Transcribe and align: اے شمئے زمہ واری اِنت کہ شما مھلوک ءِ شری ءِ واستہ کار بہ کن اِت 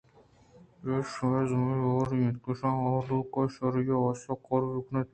اے 0.85 0.93
شمئے 1.11 1.41
زمہ 1.49 1.73
واری 1.93 2.19
اِنت 2.23 2.35
کہ 2.43 2.51
شما 2.59 2.85
مھلوک 2.95 3.33
ءِ 3.41 3.53
شری 3.53 3.83
ءِ 3.95 4.01
واستہ 4.03 4.33
کار 4.45 4.63
بہ 4.69 4.79
کن 4.85 4.95
اِت 4.97 5.09